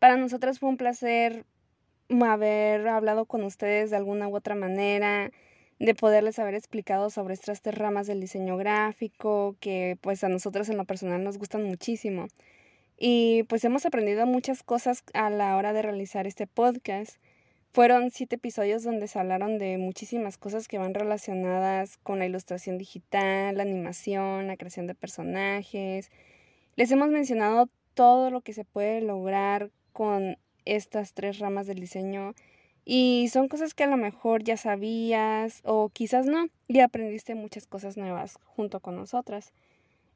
Para 0.00 0.16
nosotros 0.16 0.58
fue 0.58 0.68
un 0.68 0.78
placer 0.78 1.44
haber 2.26 2.88
hablado 2.88 3.26
con 3.26 3.44
ustedes 3.44 3.90
de 3.90 3.96
alguna 3.98 4.26
u 4.26 4.34
otra 4.34 4.56
manera, 4.56 5.30
de 5.80 5.94
poderles 5.94 6.38
haber 6.38 6.54
explicado 6.54 7.08
sobre 7.08 7.32
estas 7.32 7.62
tres 7.62 7.76
ramas 7.76 8.06
del 8.06 8.20
diseño 8.20 8.58
gráfico, 8.58 9.56
que 9.60 9.96
pues 10.02 10.22
a 10.22 10.28
nosotros 10.28 10.68
en 10.68 10.76
lo 10.76 10.84
personal 10.84 11.24
nos 11.24 11.38
gustan 11.38 11.64
muchísimo. 11.64 12.28
Y 12.98 13.44
pues 13.44 13.64
hemos 13.64 13.86
aprendido 13.86 14.26
muchas 14.26 14.62
cosas 14.62 15.02
a 15.14 15.30
la 15.30 15.56
hora 15.56 15.72
de 15.72 15.80
realizar 15.80 16.26
este 16.26 16.46
podcast. 16.46 17.16
Fueron 17.72 18.10
siete 18.10 18.36
episodios 18.36 18.82
donde 18.82 19.08
se 19.08 19.18
hablaron 19.18 19.56
de 19.56 19.78
muchísimas 19.78 20.36
cosas 20.36 20.68
que 20.68 20.76
van 20.76 20.92
relacionadas 20.92 21.96
con 21.96 22.18
la 22.18 22.26
ilustración 22.26 22.76
digital, 22.76 23.56
la 23.56 23.62
animación, 23.62 24.48
la 24.48 24.58
creación 24.58 24.86
de 24.86 24.94
personajes. 24.94 26.10
Les 26.76 26.90
hemos 26.90 27.08
mencionado 27.08 27.70
todo 27.94 28.30
lo 28.30 28.42
que 28.42 28.52
se 28.52 28.66
puede 28.66 29.00
lograr 29.00 29.70
con 29.94 30.36
estas 30.66 31.14
tres 31.14 31.38
ramas 31.38 31.66
del 31.66 31.80
diseño 31.80 32.34
y 32.84 33.28
son 33.32 33.48
cosas 33.48 33.74
que 33.74 33.84
a 33.84 33.88
lo 33.88 33.96
mejor 33.96 34.42
ya 34.42 34.56
sabías 34.56 35.60
o 35.64 35.90
quizás 35.90 36.26
no 36.26 36.46
y 36.68 36.80
aprendiste 36.80 37.34
muchas 37.34 37.66
cosas 37.66 37.96
nuevas 37.96 38.38
junto 38.44 38.80
con 38.80 38.96
nosotras. 38.96 39.52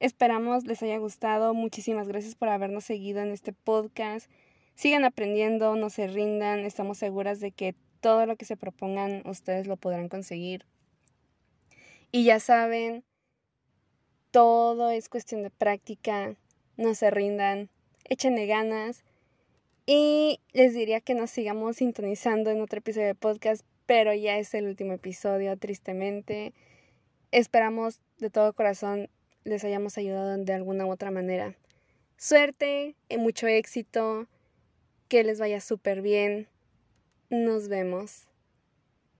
Esperamos 0.00 0.64
les 0.66 0.82
haya 0.82 0.98
gustado. 0.98 1.54
Muchísimas 1.54 2.08
gracias 2.08 2.34
por 2.34 2.48
habernos 2.48 2.84
seguido 2.84 3.20
en 3.20 3.30
este 3.30 3.52
podcast. 3.52 4.30
Sigan 4.74 5.04
aprendiendo, 5.04 5.76
no 5.76 5.90
se 5.90 6.06
rindan. 6.08 6.60
Estamos 6.60 6.98
seguras 6.98 7.40
de 7.40 7.52
que 7.52 7.74
todo 8.00 8.26
lo 8.26 8.36
que 8.36 8.44
se 8.44 8.56
propongan 8.56 9.22
ustedes 9.26 9.66
lo 9.66 9.76
podrán 9.76 10.08
conseguir. 10.08 10.66
Y 12.10 12.24
ya 12.24 12.40
saben, 12.40 13.04
todo 14.30 14.90
es 14.90 15.08
cuestión 15.08 15.42
de 15.42 15.50
práctica. 15.50 16.34
No 16.76 16.94
se 16.94 17.10
rindan. 17.10 17.70
Échenle 18.04 18.46
ganas 18.46 19.04
y 19.86 20.40
les 20.52 20.74
diría 20.74 21.00
que 21.00 21.14
nos 21.14 21.30
sigamos 21.30 21.76
sintonizando 21.76 22.50
en 22.50 22.60
otro 22.60 22.78
episodio 22.78 23.06
de 23.08 23.14
podcast, 23.14 23.64
pero 23.86 24.14
ya 24.14 24.38
es 24.38 24.54
el 24.54 24.66
último 24.66 24.92
episodio, 24.94 25.56
tristemente. 25.56 26.52
Esperamos 27.30 28.00
de 28.18 28.30
todo 28.30 28.52
corazón 28.52 29.08
les 29.44 29.62
hayamos 29.64 29.98
ayudado 29.98 30.36
de 30.36 30.52
alguna 30.52 30.86
u 30.86 30.90
otra 30.90 31.10
manera. 31.10 31.54
Suerte 32.16 32.96
y 33.08 33.18
mucho 33.18 33.46
éxito. 33.46 34.26
Que 35.08 35.22
les 35.22 35.38
vaya 35.38 35.60
súper 35.60 36.00
bien. 36.00 36.48
Nos 37.28 37.68
vemos. 37.68 38.26